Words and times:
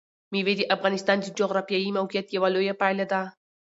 مېوې 0.31 0.53
د 0.57 0.61
افغانستان 0.75 1.17
د 1.21 1.25
جغرافیایي 1.39 1.89
موقیعت 1.97 2.27
یوه 2.35 2.49
لویه 2.55 2.75
پایله 2.81 3.05
ده. 3.11 3.21